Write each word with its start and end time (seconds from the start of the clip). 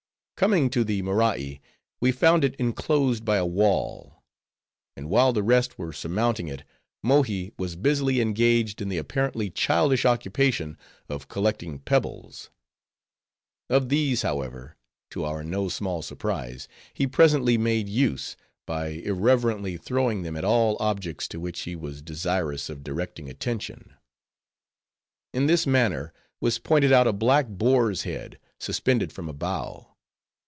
Coming 0.43 0.71
to 0.71 0.83
the 0.83 1.03
Morai, 1.03 1.61
we 1.99 2.11
found 2.11 2.43
it 2.43 2.55
inclosed 2.55 3.23
by 3.23 3.37
a 3.37 3.45
wall; 3.45 4.23
and 4.97 5.07
while 5.07 5.33
the 5.33 5.43
rest 5.43 5.77
were 5.77 5.93
surmounting 5.93 6.47
it, 6.47 6.63
Mohi 7.03 7.51
was 7.59 7.75
busily 7.75 8.19
engaged 8.21 8.81
in 8.81 8.89
the 8.89 8.97
apparently 8.97 9.51
childish 9.51 10.03
occupation 10.03 10.79
of 11.07 11.27
collecting 11.27 11.77
pebbles. 11.77 12.49
Of 13.69 13.89
these, 13.89 14.23
however, 14.23 14.77
to 15.11 15.25
our 15.25 15.43
no 15.43 15.69
small 15.69 16.01
surprise, 16.01 16.67
he 16.91 17.05
presently 17.05 17.55
made 17.59 17.87
use, 17.87 18.35
by 18.65 18.87
irreverently 18.87 19.77
throwing 19.77 20.23
them 20.23 20.35
at 20.35 20.43
all 20.43 20.75
objects 20.79 21.27
to 21.27 21.39
which 21.39 21.59
he 21.61 21.75
was 21.75 22.01
desirous 22.01 22.67
of 22.67 22.83
directing 22.83 23.29
attention. 23.29 23.93
In 25.35 25.45
this 25.45 25.67
manner, 25.67 26.13
was 26.39 26.57
pointed 26.57 26.91
out 26.91 27.05
a 27.05 27.13
black 27.13 27.45
boar's 27.47 28.01
head, 28.05 28.39
suspended 28.59 29.13
from 29.13 29.29
a 29.29 29.33
bough. 29.33 29.87